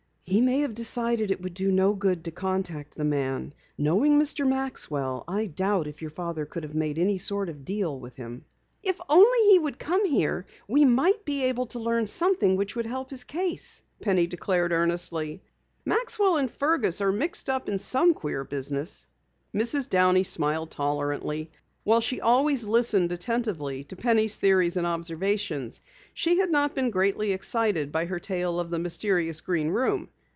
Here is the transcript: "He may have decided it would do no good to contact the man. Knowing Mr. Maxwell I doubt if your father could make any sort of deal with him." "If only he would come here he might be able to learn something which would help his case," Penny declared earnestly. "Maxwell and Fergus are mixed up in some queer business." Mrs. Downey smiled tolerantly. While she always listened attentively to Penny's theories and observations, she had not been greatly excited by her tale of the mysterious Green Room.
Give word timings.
"He 0.23 0.39
may 0.39 0.61
have 0.61 0.73
decided 0.75 1.29
it 1.29 1.41
would 1.41 1.53
do 1.53 1.73
no 1.73 1.93
good 1.93 2.23
to 2.23 2.31
contact 2.31 2.95
the 2.95 3.03
man. 3.03 3.53
Knowing 3.77 4.17
Mr. 4.17 4.47
Maxwell 4.47 5.25
I 5.27 5.47
doubt 5.47 5.87
if 5.87 6.01
your 6.01 6.09
father 6.11 6.45
could 6.45 6.73
make 6.73 6.97
any 6.97 7.17
sort 7.17 7.49
of 7.49 7.65
deal 7.65 7.99
with 7.99 8.15
him." 8.15 8.45
"If 8.81 8.97
only 9.09 9.39
he 9.49 9.59
would 9.59 9.77
come 9.77 10.05
here 10.05 10.45
he 10.69 10.85
might 10.85 11.25
be 11.25 11.43
able 11.45 11.65
to 11.65 11.79
learn 11.79 12.07
something 12.07 12.55
which 12.55 12.77
would 12.77 12.85
help 12.85 13.09
his 13.09 13.25
case," 13.25 13.81
Penny 14.01 14.25
declared 14.25 14.71
earnestly. 14.71 15.41
"Maxwell 15.83 16.37
and 16.37 16.49
Fergus 16.49 17.01
are 17.01 17.11
mixed 17.11 17.49
up 17.49 17.67
in 17.67 17.77
some 17.77 18.13
queer 18.13 18.45
business." 18.45 19.05
Mrs. 19.53 19.89
Downey 19.89 20.23
smiled 20.23 20.71
tolerantly. 20.71 21.51
While 21.83 21.99
she 21.99 22.21
always 22.21 22.65
listened 22.65 23.11
attentively 23.11 23.83
to 23.85 23.97
Penny's 23.97 24.37
theories 24.37 24.77
and 24.77 24.87
observations, 24.87 25.81
she 26.13 26.37
had 26.37 26.51
not 26.51 26.73
been 26.73 26.89
greatly 26.89 27.33
excited 27.33 27.91
by 27.91 28.05
her 28.05 28.19
tale 28.19 28.61
of 28.61 28.69
the 28.69 28.79
mysterious 28.79 29.41
Green 29.41 29.67
Room. 29.69 30.07